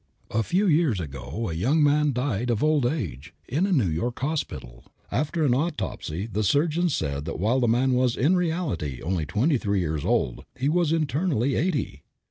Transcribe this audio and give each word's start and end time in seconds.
A 0.31 0.41
few 0.41 0.65
years 0.65 0.99
ago 0.99 1.47
a 1.47 1.53
young 1.53 1.83
man 1.83 2.11
"died 2.11 2.49
of 2.49 2.63
old 2.63 2.87
age" 2.87 3.35
in 3.47 3.67
a 3.67 3.71
New 3.71 3.87
York 3.87 4.17
hospital. 4.19 4.83
After 5.11 5.45
an 5.45 5.53
autopsy 5.53 6.25
the 6.25 6.41
surgeons 6.43 6.95
said 6.95 7.25
that 7.25 7.37
while 7.37 7.59
the 7.59 7.67
man 7.67 7.93
was 7.93 8.15
in 8.17 8.35
reality 8.35 8.99
only 9.03 9.27
twenty 9.27 9.59
three 9.59 9.81
years 9.81 10.03
old 10.03 10.43
he 10.55 10.69
was 10.69 10.91
internally 10.91 11.53
eighty! 11.53 12.01